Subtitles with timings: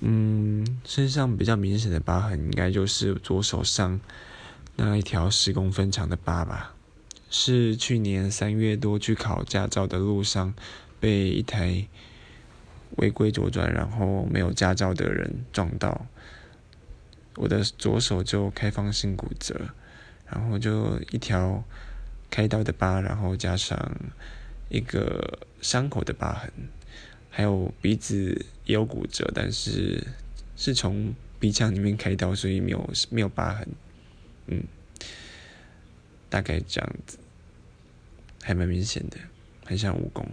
[0.00, 4.00] 嗯，身上比较明显的疤痕，应该就是左手上
[4.76, 6.74] 那一条十公分长的疤吧。
[7.28, 10.54] 是去年三月多去考驾照的路上，
[11.00, 11.86] 被一台
[12.96, 16.06] 违规左转，然后没有驾照的人撞到，
[17.34, 19.60] 我的左手就开放性骨折，
[20.26, 21.64] 然后就一条
[22.30, 23.96] 开刀的疤，然后加上
[24.68, 26.50] 一个伤口的疤痕，
[27.36, 30.02] 还有鼻子也有骨折，但是
[30.56, 33.68] 是从鼻腔里面开刀，所以没有没有疤痕，
[34.46, 34.64] 嗯。
[36.30, 37.18] 大概这样子，
[38.42, 39.18] 还蛮明显的，
[39.66, 40.24] 很像蜈蚣。